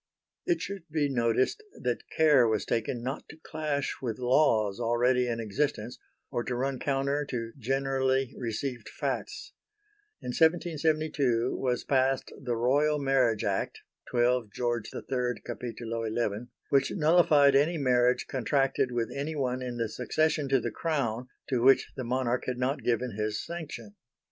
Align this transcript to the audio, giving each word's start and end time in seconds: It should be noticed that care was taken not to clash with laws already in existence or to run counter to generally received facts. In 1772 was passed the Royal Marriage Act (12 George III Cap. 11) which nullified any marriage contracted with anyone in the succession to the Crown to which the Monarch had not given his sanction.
It 0.47 0.61
should 0.63 0.89
be 0.89 1.09
noticed 1.09 1.61
that 1.79 2.09
care 2.09 2.47
was 2.47 2.65
taken 2.65 3.03
not 3.03 3.29
to 3.29 3.37
clash 3.37 3.97
with 4.01 4.17
laws 4.17 4.79
already 4.79 5.27
in 5.27 5.39
existence 5.39 5.99
or 6.31 6.43
to 6.45 6.55
run 6.55 6.79
counter 6.79 7.23
to 7.25 7.51
generally 7.59 8.33
received 8.35 8.89
facts. 8.89 9.53
In 10.19 10.29
1772 10.29 11.55
was 11.55 11.83
passed 11.83 12.31
the 12.41 12.55
Royal 12.55 12.97
Marriage 12.97 13.43
Act 13.43 13.81
(12 14.09 14.49
George 14.51 14.89
III 14.91 15.35
Cap. 15.45 15.61
11) 15.61 16.49
which 16.69 16.89
nullified 16.91 17.53
any 17.55 17.77
marriage 17.77 18.25
contracted 18.25 18.91
with 18.91 19.11
anyone 19.15 19.61
in 19.61 19.77
the 19.77 19.87
succession 19.87 20.49
to 20.49 20.59
the 20.59 20.71
Crown 20.71 21.27
to 21.47 21.61
which 21.61 21.91
the 21.95 22.03
Monarch 22.03 22.45
had 22.47 22.57
not 22.57 22.81
given 22.81 23.11
his 23.15 23.39
sanction. 23.39 23.93